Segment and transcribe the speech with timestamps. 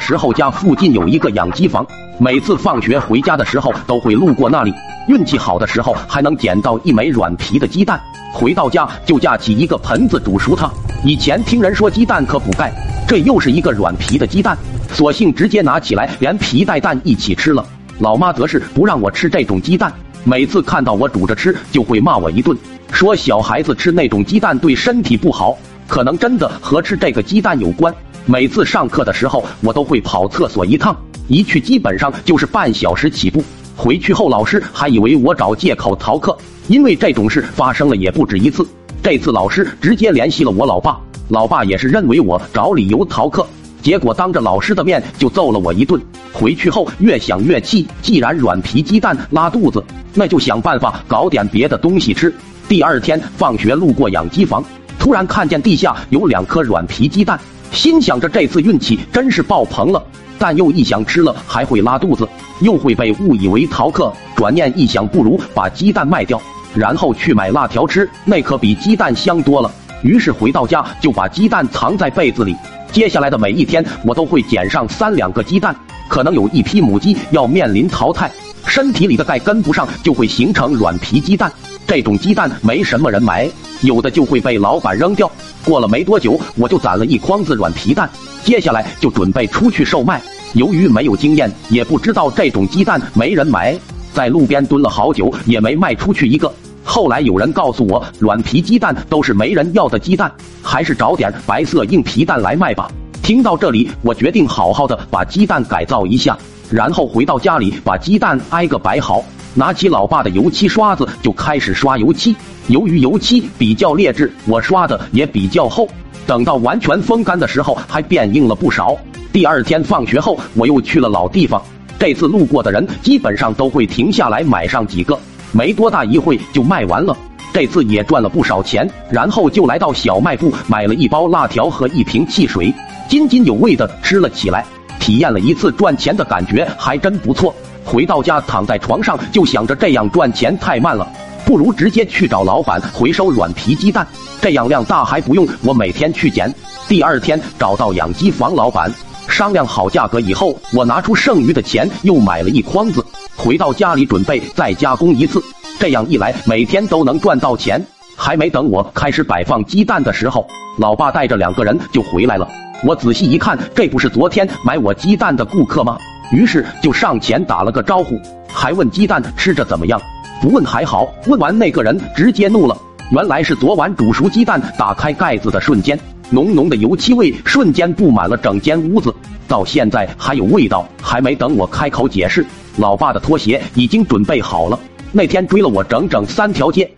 [0.00, 1.86] 时候家附近有一个养鸡房，
[2.18, 4.72] 每次放学回家的时候都会路过那里。
[5.06, 8.00] 运气好的时候还能捡到一枚软皮的鸡蛋，
[8.32, 10.70] 回到家就架起一个盆子煮熟它。
[11.04, 12.72] 以前听人说鸡蛋可补钙，
[13.08, 14.56] 这又是一个软皮的鸡蛋，
[14.92, 17.64] 索性直接拿起来连皮带蛋一起吃了。
[18.00, 19.92] 老妈则是不让我吃这种鸡蛋，
[20.24, 22.56] 每次看到我煮着吃就会骂我一顿，
[22.92, 25.56] 说小孩子吃那种鸡蛋对身体不好。
[25.86, 27.94] 可能真的和吃这个鸡蛋有关。
[28.30, 30.94] 每次上课的时候，我都会跑厕所一趟，
[31.28, 33.42] 一去基本上就是半小时起步。
[33.74, 38.68] 回去后，老师还以为我找借口逃课，因为这种事发生了也不止一次。
[39.02, 43.46] 这次老师直接联系了我老爸，老爸也是认为我找理由逃课，
[43.80, 45.98] 结果当着老师的面就揍了我一顿。
[46.30, 49.82] 回去后越想越气，既然软皮鸡蛋拉肚子，
[50.12, 52.30] 那就想办法搞点别的东西吃。
[52.68, 54.62] 第二天放学路过养鸡房。
[54.98, 57.40] 突然看见地下有两颗软皮鸡蛋，
[57.72, 60.02] 心想着这次运气真是爆棚了。
[60.40, 62.28] 但又一想吃了还会拉肚子，
[62.60, 64.12] 又会被误以为逃课。
[64.36, 66.40] 转念一想，不如把鸡蛋卖掉，
[66.74, 69.68] 然后去买辣条吃，那可比鸡蛋香多了。
[70.04, 72.54] 于是回到家就把鸡蛋藏在被子里。
[72.92, 75.74] 接下来的每一天，我都会捡上三两个鸡蛋。
[76.06, 78.30] 可能有一批母鸡要面临淘汰，
[78.64, 81.52] 身体里的钙跟不上，就会形成软皮鸡蛋。
[81.84, 83.50] 这种鸡蛋没什么人买。
[83.82, 85.30] 有的就会被老板扔掉。
[85.68, 88.08] 过了没多久，我就攒了一筐子软皮蛋，
[88.42, 90.18] 接下来就准备出去售卖。
[90.54, 93.78] 由于没有经验，也不知道这种鸡蛋没人买，
[94.14, 96.50] 在路边蹲了好久也没卖出去一个。
[96.82, 102.90] 后来有人告诉我，软皮鸡蛋都是没人要的鸡蛋，还是找点白色硬皮蛋来卖吧。
[103.22, 106.34] 听到这里，我决定好好的把鸡蛋改造一下，
[106.70, 109.22] 然后回到家里把鸡蛋挨个摆好。
[109.54, 112.36] 拿起老爸的油漆刷子就开始刷油漆。
[112.68, 115.88] 由于油漆比较劣质，我刷的也比较厚。
[116.26, 118.96] 等到完全风干的时候，还变硬了不少。
[119.32, 121.62] 第二天放学后，我又去了老地方。
[121.98, 125.18] 这次路过的人基本上都会停下来买上几个，
[125.52, 127.16] 没多大一会就卖完了。
[127.52, 128.88] 这次也赚了不少钱。
[129.10, 132.72] 然后就来到小卖部买了一包辣条和一瓶汽水，
[133.08, 134.64] 津津有味的吃了起来，
[135.00, 137.54] 体验了一次赚钱的感觉，还真不错。
[137.88, 141.08] 回到家，躺在床上就想着这样赚钱太慢了，
[141.46, 144.06] 不如直接去找老板回收软皮鸡蛋，
[144.42, 146.54] 这样量大还不用我每天去捡。
[146.86, 148.92] 第二天找到养鸡房老板，
[149.26, 153.02] 商量好价格以后，我拿出剩余的钱又买了一筐子，
[153.34, 155.42] 回到家里准备再加工一次，
[155.80, 157.82] 这样一来每天都能赚到钱。
[158.14, 160.46] 还没等我开始摆放鸡蛋的时候，
[160.76, 162.46] 老爸带着两个人就回来了。
[162.84, 165.96] 我仔细一看，这不是昨天买我鸡蛋的顾客吗？
[166.30, 170.00] 于是就上前打了个招呼，还问鸡蛋吃着怎么样？
[170.40, 172.76] 不问还好，问完那个人直接怒了。
[173.10, 175.98] 原来是昨晚煮熟鸡蛋，打开盖子的瞬间，
[176.30, 179.14] 浓浓的油漆味瞬间布满了整间屋子，
[179.48, 180.86] 到现在还有味道。
[181.02, 182.44] 还没等我开口解释，
[182.76, 184.78] 老爸的拖鞋已经准备好了。
[185.10, 186.88] 那天追了我整整三条街。